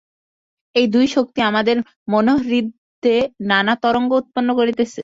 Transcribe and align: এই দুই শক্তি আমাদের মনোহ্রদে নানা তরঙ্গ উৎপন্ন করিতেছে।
এই 0.75 0.87
দুই 0.87 1.05
শক্তি 1.15 1.39
আমাদের 1.49 1.77
মনোহ্রদে 2.07 3.17
নানা 3.49 3.73
তরঙ্গ 3.83 4.11
উৎপন্ন 4.21 4.49
করিতেছে। 4.59 4.99